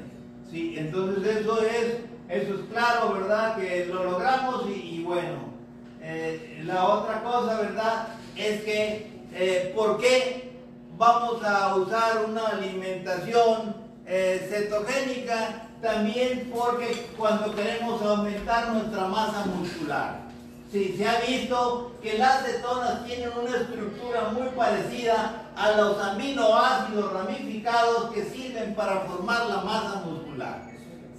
[0.51, 1.97] Sí, entonces eso es,
[2.29, 3.57] eso es claro, ¿verdad?
[3.57, 5.55] Que lo logramos y, bueno.
[6.01, 8.07] Eh, la otra cosa, ¿verdad?
[8.35, 10.51] Es que, eh, ¿por qué
[10.97, 15.63] vamos a usar una alimentación eh, cetogénica?
[15.81, 20.21] También porque cuando queremos aumentar nuestra masa muscular.
[20.71, 27.11] Sí, se ha visto que las cetonas tienen una estructura muy parecida a los aminoácidos
[27.11, 30.61] ramificados que sirven para formar la masa muscular.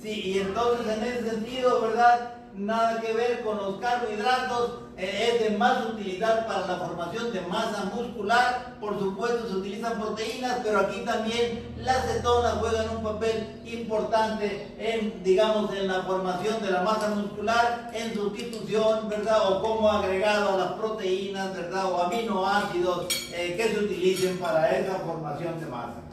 [0.01, 2.38] Sí, y entonces en ese sentido, ¿verdad?
[2.59, 7.41] Nada que ver con los carbohidratos, eh, es de más utilidad para la formación de
[7.43, 8.77] masa muscular.
[8.81, 15.23] Por supuesto se utilizan proteínas, pero aquí también las cetonas juegan un papel importante en,
[15.23, 19.51] digamos, en la formación de la masa muscular, en sustitución, ¿verdad?
[19.51, 21.93] O como agregado a las proteínas, ¿verdad?
[21.93, 26.08] O aminoácidos eh, que se utilicen para esa formación de masa.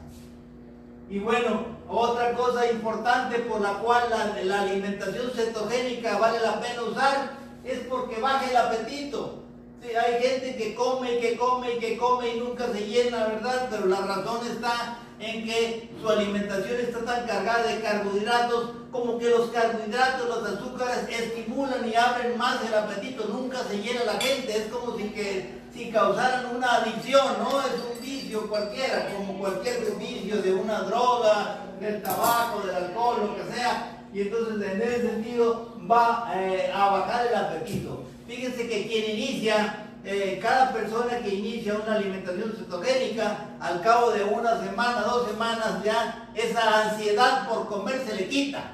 [1.08, 4.04] Y bueno, otra cosa importante por la cual
[4.44, 9.42] la, alimentación cetogénica vale la pena usar es porque baja el apetito.
[9.80, 13.68] Sí, hay gente que come que come que come y nunca se llena, ¿verdad?
[13.70, 19.30] Pero la razón está en que su alimentación está tan cargada de carbohidratos como que
[19.30, 24.56] los carbohidratos, los azúcares estimulan y abren más el apetito, nunca se llena la gente,
[24.56, 27.60] es como si, que, si causaran una adicción, ¿no?
[27.60, 33.36] Es un vicio cualquiera, como cualquier vicio de una droga, del tabaco, del alcohol, lo
[33.36, 38.04] que sea, y entonces en ese sentido va eh, a bajar el apetito.
[38.26, 44.24] Fíjense que quien inicia eh, cada persona que inicia una alimentación cetogénica, al cabo de
[44.24, 48.72] una semana, dos semanas ya, esa ansiedad por comer se le quita.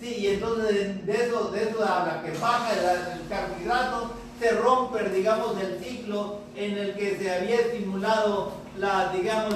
[0.00, 5.60] Sí, y entonces de eso, de eso habla, que baja el, carbohidrato, se rompe, digamos,
[5.60, 9.54] el ciclo en el que se había estimulado la, digamos,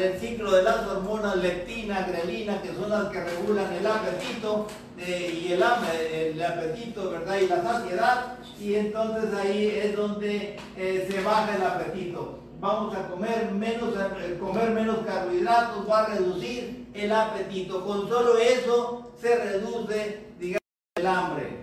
[0.00, 4.66] el ciclo de las hormonas leptina, grelina, que son las que regulan el apetito
[4.98, 7.38] eh, y el, el apetito, ¿verdad?
[7.38, 12.38] Y la saciedad, y entonces ahí es donde eh, se baja el apetito.
[12.60, 17.84] Vamos a comer menos, eh, comer menos carbohidratos, va a reducir el apetito.
[17.84, 20.62] Con solo eso se reduce, digamos,
[20.94, 21.61] el hambre.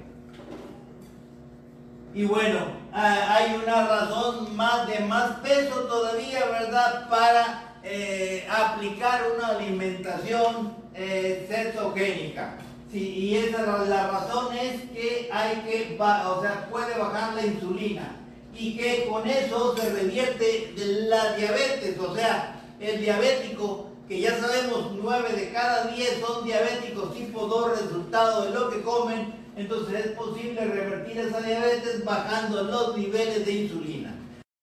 [2.14, 2.60] Y bueno,
[2.92, 7.08] hay una razón más de más peso todavía, ¿verdad?
[7.10, 12.58] Para eh, aplicar una alimentación eh, cetogénica.
[12.92, 18.16] Y esa, la razón es que hay que, o sea, puede bajar la insulina
[18.56, 24.92] y que con eso se revierte la diabetes, o sea, el diabético, que ya sabemos
[25.02, 30.12] 9 de cada 10 son diabéticos tipo 2 resultado de lo que comen, entonces es
[30.12, 34.16] posible revertir esa diabetes bajando los niveles de insulina.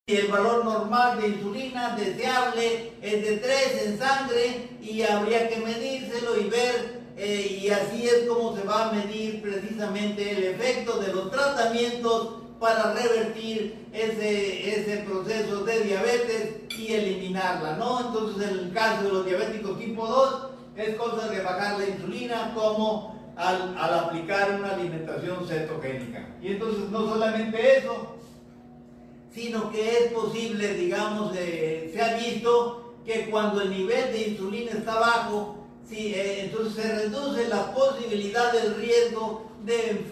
[0.08, 5.56] Y el valor normal de insulina deseable es de 3 en sangre y habría que
[5.56, 10.98] medírselo y ver eh, y así es como se va a medir precisamente el efecto
[10.98, 18.00] de los tratamientos para revertir ese, ese proceso de diabetes y eliminarla, ¿no?
[18.00, 22.52] Entonces en el caso de los diabéticos tipo 2 es cosa de bajar la insulina
[22.54, 26.26] como al, aplicar una alimentación cetogénica.
[26.42, 28.16] Y entonces no solamente eso,
[29.32, 34.72] sino que es posible, digamos, eh, se ha visto que cuando el nivel de insulina
[34.72, 35.56] está bajo,
[35.88, 40.04] Sí, eh, entonces se reduce la posibilidad del riesgo de,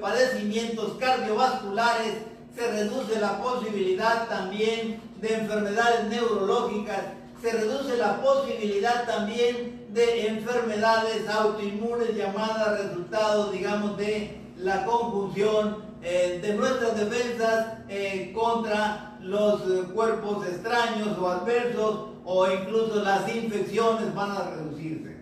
[0.00, 2.16] padecimientos cardiovasculares,
[2.54, 7.00] se reduce la posibilidad también de enfermedades neurológicas,
[7.40, 16.40] se reduce la posibilidad también de enfermedades autoinmunes llamadas resultados, digamos, de la conjunción eh,
[16.42, 19.62] de nuestras defensas eh, contra los
[19.94, 25.14] cuerpos extraños o adversos o incluso las infecciones van a reducirse.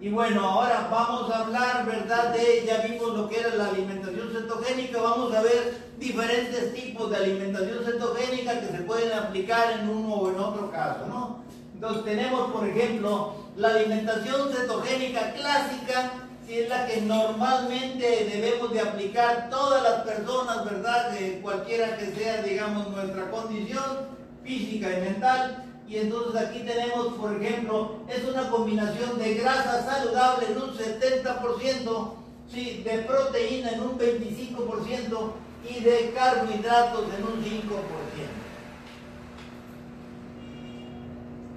[0.00, 2.34] Y bueno, ahora vamos a hablar, ¿verdad?
[2.34, 7.16] De, ya vimos lo que era la alimentación cetogénica, vamos a ver diferentes tipos de
[7.16, 11.43] alimentación cetogénica que se pueden aplicar en uno o en otro caso, ¿no?
[11.74, 16.12] Entonces tenemos, por ejemplo, la alimentación cetogénica clásica,
[16.46, 21.10] si es la que normalmente debemos de aplicar todas las personas, ¿verdad?
[21.10, 24.08] De cualquiera que sea, digamos, nuestra condición
[24.44, 25.64] física y mental.
[25.88, 32.12] Y entonces aquí tenemos, por ejemplo, es una combinación de grasa saludable en un 70%,
[32.52, 32.82] ¿sí?
[32.84, 35.32] de proteína en un 25%
[35.68, 38.43] y de carbohidratos en un 5%.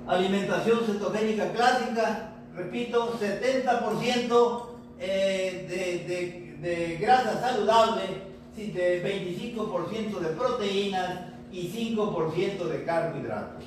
[0.07, 4.65] Alimentación cetogénica clásica, repito, 70%
[4.99, 8.03] eh, de, de, grasa saludable,
[8.55, 11.19] de 25% de proteínas
[11.51, 13.63] y 5% de carbohidratos.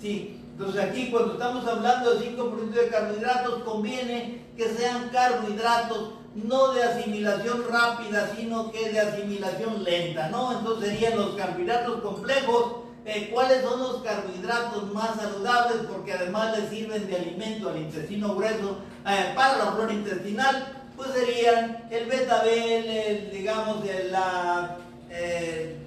[0.00, 6.72] Sí, entonces aquí cuando estamos hablando de 5% de carbohidratos, conviene que sean carbohidratos no
[6.72, 10.58] de asimilación rápida, sino que de asimilación lenta, ¿no?
[10.58, 12.87] Entonces serían los carbohidratos complejos.
[13.32, 15.78] ¿Cuáles son los carbohidratos más saludables?
[15.90, 20.74] Porque además les sirven de alimento al intestino grueso eh, para la flora intestinal.
[20.94, 23.78] Pues serían el betabel, digamos,
[24.10, 24.76] la...
[25.10, 25.78] Eh,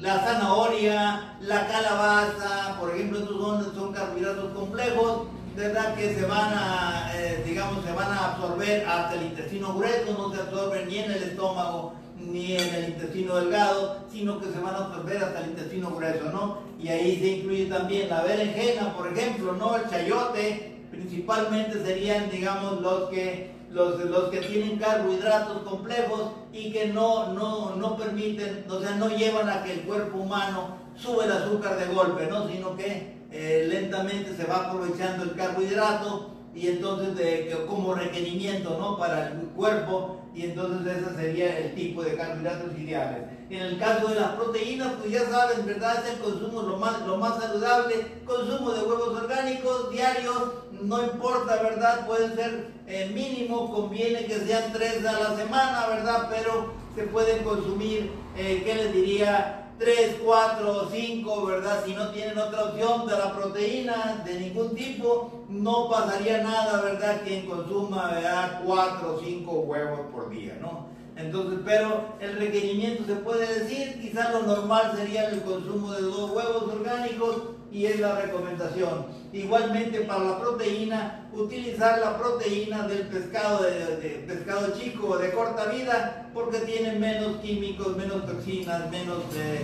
[0.00, 5.94] la zanahoria, la calabaza, por ejemplo, estos son, son carbohidratos complejos, ¿verdad?
[5.94, 10.30] Que se van a, eh, digamos, se van a absorber hasta el intestino grueso, no
[10.34, 14.74] se absorben ni en el estómago ni en el intestino delgado, sino que se van
[14.74, 16.58] a absorber hasta el intestino grueso, ¿no?
[16.80, 19.76] Y ahí se incluye también la berenjena, por ejemplo, ¿no?
[19.76, 26.86] El chayote, principalmente serían, digamos, los que los, los que tienen carbohidratos complejos y que
[26.86, 31.32] no, no, no permiten, o sea, no llevan a que el cuerpo humano sube el
[31.32, 32.48] azúcar de golpe, ¿no?
[32.48, 38.96] sino que eh, lentamente se va aprovechando el carbohidrato y entonces como requerimiento ¿no?
[38.96, 43.22] para el cuerpo y entonces ese sería el tipo de carbohidratos ideales.
[43.50, 46.04] En el caso de las proteínas, pues ya saben, ¿verdad?
[46.04, 51.62] Es el consumo lo más, lo más saludable, consumo de huevos orgánicos diarios, no importa,
[51.62, 52.06] ¿verdad?
[52.06, 56.28] Pueden ser eh, mínimo, conviene que sean tres a la semana, ¿verdad?
[56.30, 59.63] Pero se pueden consumir, eh, ¿qué les diría?
[59.78, 61.82] 3, 4, 5, ¿verdad?
[61.84, 67.22] Si no tienen otra opción de la proteína de ningún tipo, no pasaría nada, ¿verdad?
[67.24, 68.62] Quien consuma, ¿verdad?
[68.64, 70.86] 4 o 5 huevos por día, ¿no?
[71.16, 76.30] Entonces, pero el requerimiento se puede decir, quizás lo normal sería el consumo de dos
[76.30, 77.36] huevos orgánicos
[77.74, 79.06] y es la recomendación.
[79.32, 85.66] Igualmente para la proteína, utilizar la proteína del pescado de, pescado chico o de corta
[85.66, 89.60] vida porque tiene menos químicos, menos toxinas, menos de,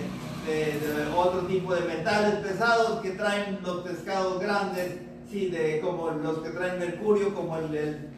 [1.15, 4.97] otro tipo de metales pesados que traen los pescados grandes,
[5.31, 8.09] sí, de, como los que traen mercurio, como el,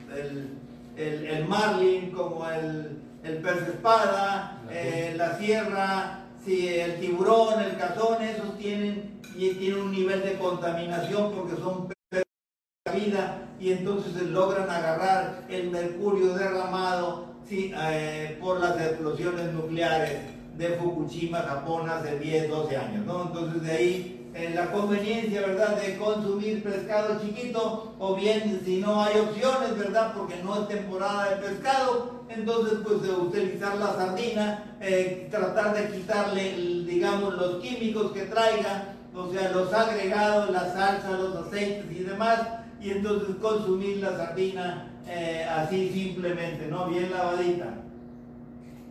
[0.97, 7.77] el, el marlin, como el el pez espada, eh, la sierra, si el tiburón, el
[7.77, 12.23] cazón, esos tienen, y tienen un nivel de contaminación porque son de
[12.93, 20.21] vida y entonces logran agarrar el mercurio derramado eh, por las explosiones nucleares
[20.57, 23.05] de Fukushima, Japón, hace 10, 12 años.
[23.05, 23.23] ¿no?
[23.23, 24.23] Entonces de ahí
[24.53, 30.41] la conveniencia, ¿verdad?, de consumir pescado chiquito, o bien si no hay opciones, ¿verdad?, porque
[30.43, 36.51] no es temporada de pescado, entonces pues de utilizar la sardina, eh, tratar de quitarle,
[36.87, 42.39] digamos, los químicos que traiga, o sea, los agregados, la salsa, los aceites y demás,
[42.81, 46.87] y entonces consumir la sardina eh, así simplemente, ¿no?
[46.87, 47.75] Bien lavadita.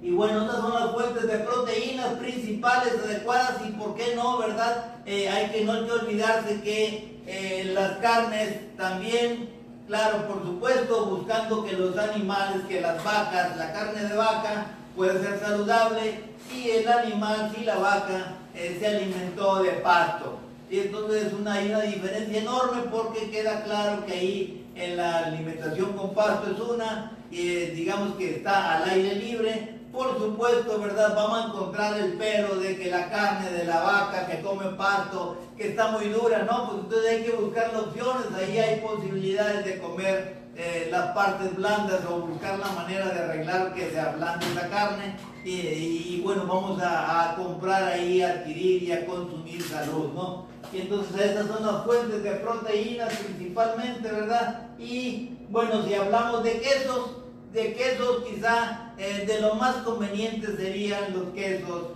[0.00, 4.96] Y bueno, estas son las fuentes de proteínas principales adecuadas y por qué no, ¿verdad?
[5.06, 9.48] Eh, hay que no hay que olvidarse que eh, las carnes también,
[9.86, 14.66] claro, por supuesto, buscando que los animales, que las vacas, la carne de vaca
[14.96, 20.38] puede ser saludable si el animal, si la vaca eh, se alimentó de pasto.
[20.70, 25.26] Y entonces es una, hay una diferencia enorme porque queda claro que ahí en la
[25.26, 31.14] alimentación con pasto es una, digamos que está al aire libre, por supuesto, ¿verdad?
[31.14, 35.36] Vamos a encontrar el pero de que la carne de la vaca que come pasto,
[35.56, 36.70] que está muy dura, ¿no?
[36.70, 42.00] Pues entonces hay que buscar opciones, ahí hay posibilidades de comer eh, las partes blandas
[42.08, 45.14] o buscar la manera de arreglar que se ablande esa carne.
[45.44, 50.46] Y, bueno, vamos a, comprar ahí, a adquirir y a consumir salud, ¿no?
[50.72, 54.68] Y entonces estas son las fuentes de proteínas principalmente, ¿verdad?
[54.78, 57.16] Y bueno, si hablamos de quesos,
[57.52, 61.88] de quesos quizá eh, de lo más conveniente serían los quesos,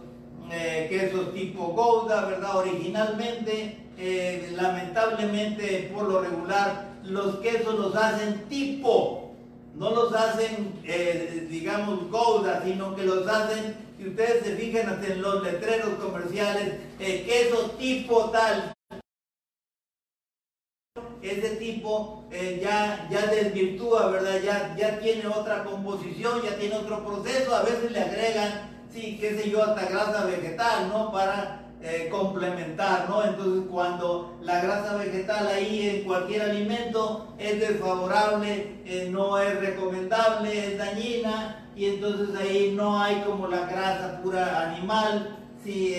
[0.51, 2.57] eh, quesos tipo Gouda, ¿verdad?
[2.57, 9.26] Originalmente, eh, lamentablemente por lo regular, los quesos los hacen tipo,
[9.77, 10.81] no los hacen,
[11.51, 16.75] digamos, Gouda, sino que los hacen, si ustedes se fijan hasta en los letreros comerciales,
[16.99, 18.75] queso tipo tal,
[21.23, 24.41] ese tipo eh, ya, ya desvirtúa, ¿verdad?
[24.43, 29.37] Ya, ya tiene otra composición, ya tiene otro proceso, a veces le agregan, sí, qué
[29.37, 31.13] sé yo, hasta grasa vegetal, ¿no?
[31.13, 33.25] Para eh, complementar, ¿no?
[33.25, 40.73] Entonces cuando la grasa vegetal ahí en cualquier alimento es desfavorable, eh, no es recomendable,
[40.73, 45.95] es dañina, y entonces ahí no hay como la grasa pura animal, sí,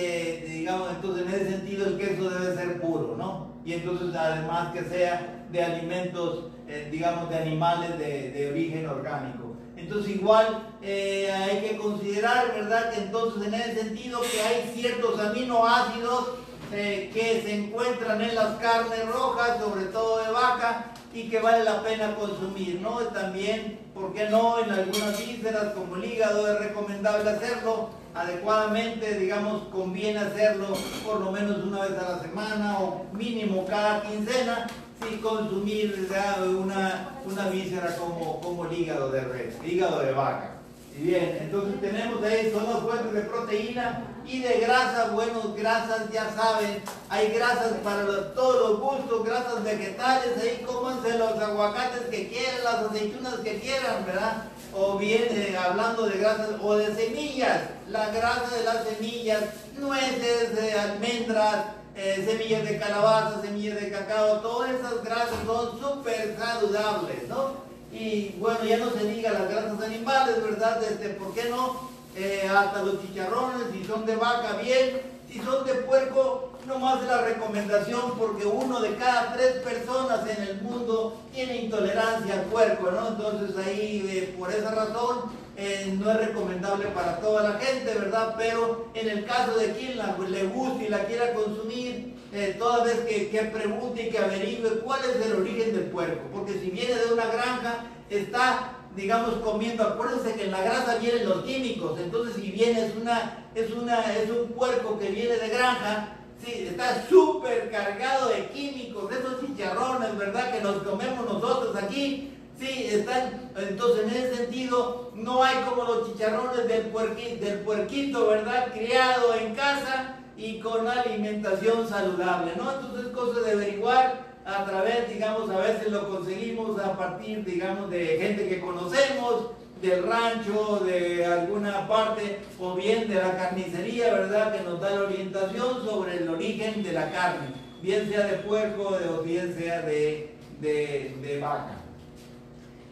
[0.47, 3.47] digamos, entonces en ese sentido el queso debe ser puro, ¿no?
[3.67, 9.46] y entonces además que sea de alimentos, eh, digamos, de animales de, origen orgánico.
[9.77, 12.91] Entonces igual eh, hay que considerar, ¿verdad?
[12.91, 16.29] Que entonces en ese sentido que hay ciertos aminoácidos
[16.73, 21.63] eh, que se encuentran en las carnes rojas, sobre todo de vaca, y que vale
[21.63, 22.99] la pena consumir, ¿no?
[23.07, 24.59] También, ¿por qué no?
[24.59, 30.75] En algunas vísceras como el hígado es recomendable hacerlo adecuadamente, digamos, conviene hacerlo
[31.05, 34.67] por lo menos una vez a la semana o mínimo cada quincena,
[35.03, 36.09] sin consumir
[36.57, 40.51] una, una víscera como, como el hígado de res, hígado de vaca.
[40.97, 46.11] Y bien, entonces tenemos ahí, son las fuentes de proteína y de grasa, bueno, grasas
[46.11, 52.27] ya saben, hay grasas para todos los gustos, grasas vegetales, ahí cómanse los aguacates que
[52.29, 54.45] quieran, las aceitunas que quieran, ¿verdad?
[54.73, 59.43] O bien eh, hablando de grasas o de semillas, la grasa de las semillas,
[59.77, 61.65] nueces, de almendras,
[61.97, 67.65] eh, semillas de calabaza, semillas de cacao, todas esas grasas son súper saludables, ¿no?
[67.91, 70.83] Y bueno, ya no se diga las grasas animales, ¿verdad?
[70.83, 71.89] Este, ¿Por qué no?
[72.15, 75.16] Eh, hasta los chicharrones, si son de vaca, bien.
[75.29, 80.43] Si son de puerco, no más la recomendación porque uno de cada tres personas en
[80.43, 83.09] el mundo tiene intolerancia al puerco, ¿no?
[83.09, 88.35] Entonces ahí, eh, por esa razón, eh, no es recomendable para toda la gente, ¿verdad?
[88.37, 92.15] Pero en el caso de quien la, le guste y la quiera consumir,
[92.59, 96.53] toda vez que, que pregunte y que averigüe cuál es el origen del puerco, porque
[96.59, 101.43] si viene de una granja, está digamos, comiendo, acuérdense que en la grasa vienen los
[101.43, 106.15] químicos, entonces si viene es, una, es, una, es un puerco que viene de granja,
[106.43, 110.51] sí, está súper cargado de químicos, esos chicharrones, ¿verdad?
[110.51, 116.11] Que nos comemos nosotros aquí, sí, están, entonces en ese sentido no hay como los
[116.11, 118.73] chicharrones del puerquito, ¿verdad?
[118.73, 122.71] Criado en casa y con alimentación saludable, ¿no?
[122.71, 127.89] Entonces es cosa de averiguar a través, digamos, a veces lo conseguimos a partir, digamos,
[127.89, 134.53] de gente que conocemos, del rancho, de alguna parte, o bien de la carnicería, ¿verdad?
[134.55, 137.49] Que nos da la orientación sobre el origen de la carne,
[137.81, 141.75] bien sea de puerco o bien sea de, de, vaca.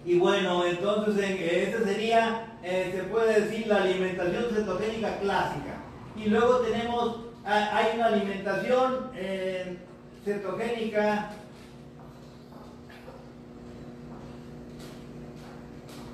[0.05, 5.81] Y bueno, entonces esta sería, eh, se puede decir, la alimentación cetogénica clásica.
[6.17, 9.77] Y luego tenemos, ah, hay una alimentación eh,
[10.23, 11.31] cetogénica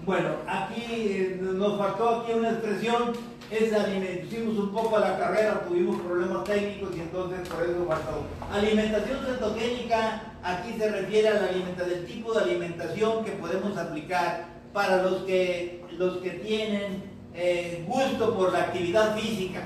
[0.05, 3.13] Bueno, aquí eh, nos faltó aquí una expresión
[3.51, 8.23] esa hicimos un poco a la carrera, tuvimos problemas técnicos y entonces por eso faltó.
[8.49, 15.03] Alimentación cetogénica, aquí se refiere a la alimentación, tipo de alimentación que podemos aplicar para
[15.03, 19.63] los que, los que tienen eh, gusto por la actividad física.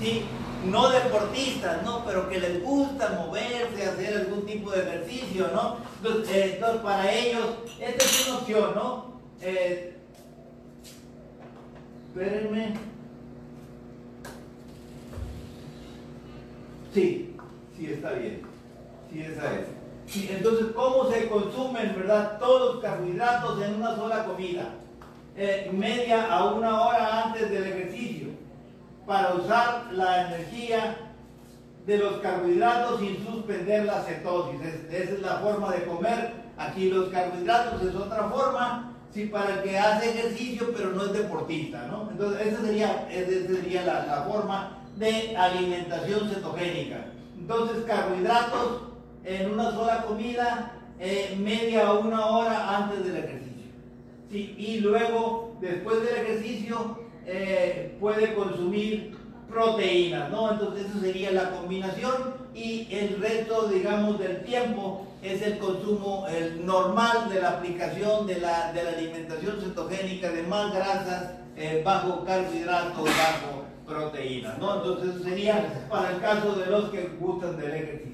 [0.00, 0.22] ¿sí?
[0.64, 2.04] no deportistas, ¿no?
[2.04, 5.78] Pero que les gusta moverse, hacer algún tipo de ejercicio, ¿no?
[5.96, 7.46] Entonces, eh, para ellos,
[7.80, 9.09] esta es una opción, ¿no?
[9.42, 9.96] Eh,
[12.08, 12.74] espérenme.
[16.92, 17.36] Sí,
[17.76, 18.50] sí está bien.
[20.06, 22.38] Sí, entonces, ¿cómo se consumen, verdad?
[22.38, 24.74] Todos los carbohidratos en una sola comida.
[25.36, 28.28] Eh, media a una hora antes del ejercicio
[29.06, 30.96] para usar la energía
[31.86, 34.60] de los carbohidratos sin suspender la cetosis.
[34.90, 36.32] esa es la forma de comer.
[36.56, 41.12] Aquí los carbohidratos es otra forma, sí, para el que hace ejercicio pero no es
[41.12, 42.08] deportista, ¿no?
[42.10, 47.06] Entonces esa sería, esa sería la, forma de alimentación cetogénica.
[47.38, 48.82] Entonces carbohidratos
[49.24, 53.50] en una sola comida, eh, media o una hora antes del ejercicio.
[54.30, 59.16] Sí, y luego, después del ejercicio, eh, puede consumir
[59.50, 60.52] proteínas, ¿no?
[60.52, 66.64] Entonces eso sería la combinación y el resto, digamos, del tiempo es el consumo el
[66.64, 72.24] normal de la aplicación de la, de la alimentación cetogénica de más grasas, eh, bajo
[72.24, 74.76] carbohidratos, bajo proteínas, ¿no?
[74.76, 78.10] Entonces eso sería para el caso de los que gustan del ejercicio.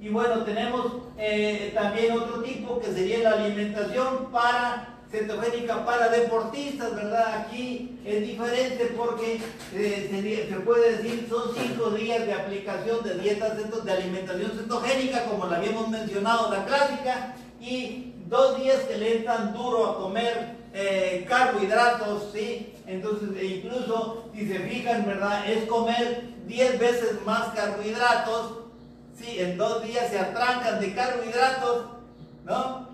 [0.00, 6.94] Y bueno, tenemos eh, también otro tipo que sería la alimentación para cetogénica para deportistas,
[6.94, 7.40] ¿verdad?
[7.40, 9.40] Aquí es diferente porque
[9.74, 15.46] eh, se, puede decir son cinco días de aplicación de dieta de alimentación cetogénica, como
[15.46, 21.26] la habíamos mencionado, la clásica, y dos días que le entran duro a comer eh,
[21.28, 22.72] carbohidratos, ¿sí?
[22.86, 25.50] Entonces, e incluso, si se fijan, ¿verdad?
[25.50, 28.58] Es comer 10 veces más carbohidratos,
[29.18, 29.40] ¿sí?
[29.40, 31.86] En dos días se atrancan de carbohidratos,
[32.44, 32.89] ¿no?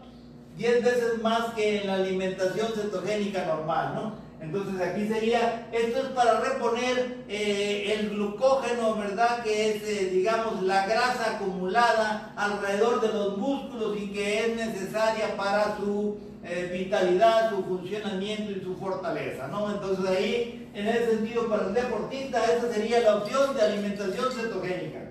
[0.56, 4.26] 10 veces más que en la alimentación cetogénica normal, ¿no?
[4.40, 9.42] Entonces aquí sería, esto es para reponer eh, el glucógeno, ¿verdad?
[9.42, 15.36] Que es, eh, digamos, la grasa acumulada alrededor de los músculos y que es necesaria
[15.36, 19.70] para su eh, vitalidad, su funcionamiento y su fortaleza, ¿no?
[19.70, 25.10] Entonces ahí, en ese sentido, para el deportista, esa sería la opción de alimentación cetogénica.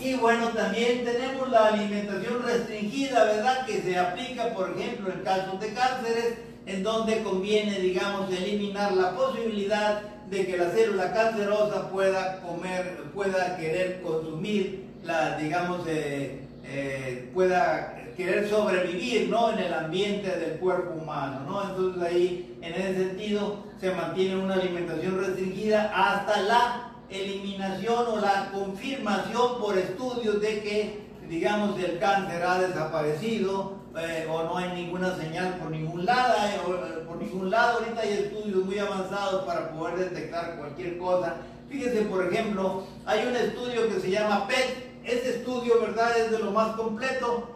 [0.00, 3.66] Y bueno, también tenemos la alimentación restringida, ¿verdad?
[3.66, 9.14] Que se aplica, por ejemplo, en casos de cánceres, en donde conviene, digamos, eliminar la
[9.14, 17.30] posibilidad de que la célula cancerosa pueda comer, pueda querer consumir, la, digamos, eh, eh,
[17.34, 19.52] pueda querer sobrevivir, ¿no?
[19.52, 21.62] En el ambiente del cuerpo humano, ¿no?
[21.68, 28.50] Entonces ahí, en ese sentido, se mantiene una alimentación restringida hasta la eliminación o la
[28.52, 35.16] confirmación por estudios de que, digamos, el cáncer ha desaparecido eh, o no hay ninguna
[35.16, 37.78] señal por ningún lado, eh, eh, por ningún lado.
[37.78, 41.36] Ahorita hay estudios muy avanzados para poder detectar cualquier cosa.
[41.68, 44.86] Fíjense, por ejemplo, hay un estudio que se llama PET.
[45.04, 47.52] Ese estudio, ¿verdad?, es de lo más completo.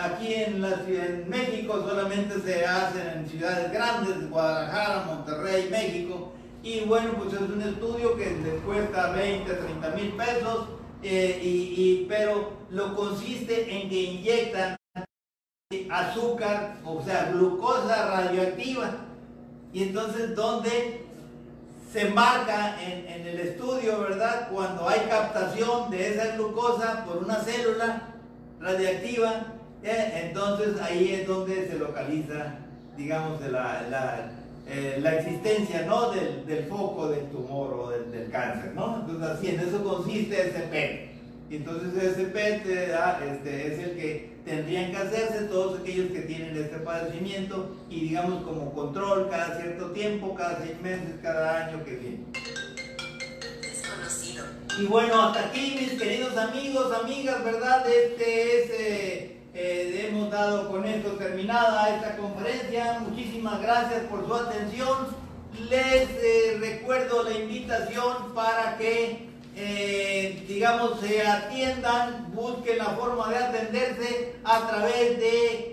[0.00, 6.32] aquí en, la, en México solamente se hacen en ciudades grandes, Guadalajara, Monterrey, México
[6.66, 10.66] y bueno, pues es un estudio que les cuesta 20, 30 mil pesos,
[11.00, 14.76] eh, y, pero lo consiste en que inyectan
[15.88, 18.96] azúcar, o sea, glucosa radioactiva.
[19.72, 21.04] Y entonces, donde
[21.92, 24.48] se marca en, en, el estudio, ¿verdad?
[24.50, 28.08] Cuando hay captación de esa glucosa por una célula
[28.58, 29.54] radiactiva,
[29.84, 32.56] eh, entonces ahí es donde se localiza,
[32.96, 36.10] digamos, la, la eh, la existencia ¿no?
[36.10, 38.72] del, foco del tumor o del, cáncer.
[38.74, 39.00] ¿no?
[39.00, 41.16] Entonces, así en eso consiste ese PET.
[41.48, 46.10] Y entonces ese PET eh, ah, este, es el que tendrían que hacerse todos aquellos
[46.10, 51.66] que tienen este padecimiento y digamos como control cada cierto tiempo, cada seis meses, cada
[51.66, 52.18] año que viene.
[53.62, 54.44] Desconocido.
[54.80, 57.86] Y bueno, hasta aquí mis queridos amigos, amigas, ¿verdad?
[57.88, 58.70] Este es...
[58.80, 63.00] Eh, eh, hemos dado con esto terminada esta conferencia.
[63.00, 65.16] Muchísimas gracias por su atención.
[65.70, 73.38] Les eh, recuerdo la invitación para que, eh, digamos, se atiendan, busquen la forma de
[73.38, 75.72] atenderse a través de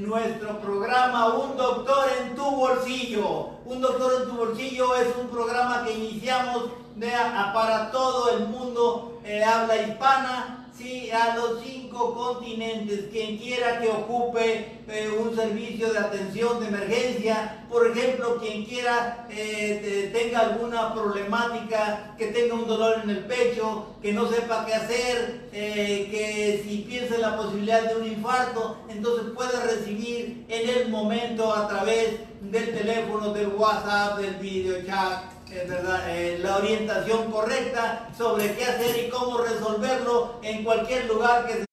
[0.00, 3.58] nuestro programa Un Doctor en tu Bolsillo.
[3.64, 6.70] Un Doctor en tu Bolsillo es un programa que iniciamos
[7.52, 10.63] para todo el mundo habla hispana.
[10.76, 13.04] Sí, a los cinco continentes.
[13.12, 19.24] Quien quiera que ocupe eh, un servicio de atención de emergencia, por ejemplo, quien quiera
[19.30, 24.74] eh, tenga alguna problemática, que tenga un dolor en el pecho, que no sepa qué
[24.74, 30.68] hacer, eh, que si piensa en la posibilidad de un infarto, entonces puede recibir en
[30.68, 35.22] el momento a través del teléfono, del WhatsApp, del video chat,
[35.68, 36.02] ¿verdad?
[36.40, 39.38] La orientación correcta sobre qué hacer y cómo
[40.44, 41.64] en cualquier lugar que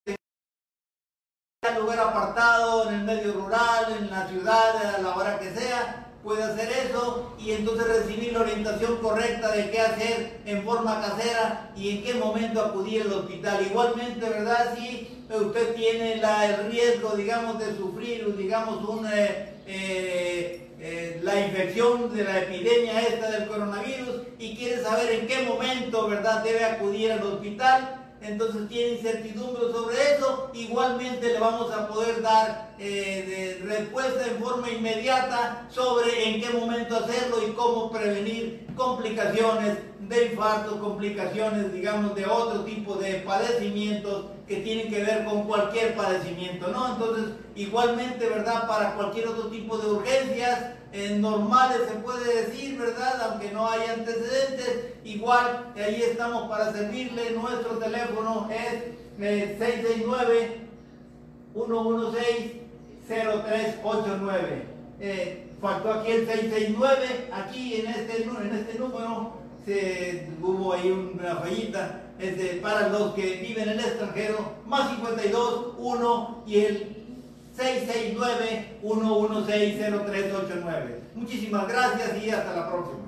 [1.61, 6.07] sea lugar apartado, en el medio rural, en la ciudad, a la hora que sea,
[6.23, 11.71] puede hacer eso y entonces recibir la orientación correcta de qué hacer en forma casera
[11.75, 13.65] y en qué momento acudir al hospital.
[13.65, 14.75] Igualmente, ¿verdad?
[14.77, 19.05] Si usted tiene el riesgo, digamos, de sufrir, digamos, un...
[19.07, 25.27] Eh, eh, eh, la infección de la epidemia esta del coronavirus y quiere saber en
[25.27, 28.00] qué momento, ¿verdad?, debe acudir al hospital.
[28.21, 30.51] Entonces tiene incertidumbre sobre eso.
[30.53, 36.97] Igualmente le vamos a poder dar eh, respuesta en forma inmediata sobre en qué momento
[36.97, 44.57] hacerlo y cómo prevenir complicaciones de infarto, complicaciones, digamos, de otro tipo de padecimientos que
[44.57, 46.93] tienen que ver con cualquier padecimiento, ¿no?
[46.93, 48.67] Entonces, igualmente, ¿verdad?
[48.67, 50.80] Para cualquier otro tipo de urgencias
[51.19, 53.29] normales, se puede decir, ¿verdad?
[53.29, 57.31] Aunque no haya antecedentes, igual, ahí estamos para servirle.
[57.31, 58.83] Nuestro teléfono es
[59.17, 60.61] 669
[61.53, 62.51] 116
[63.07, 64.65] 0389.
[64.99, 69.33] Eh, faltó aquí el 669, aquí en este, en este número
[69.65, 75.73] se, hubo ahí una fallita este, para los que viven en el extranjero, más 52,
[75.77, 77.00] 1 y el
[78.81, 81.01] 669-116-0389.
[81.15, 83.00] Muchísimas gracias y hasta la próxima.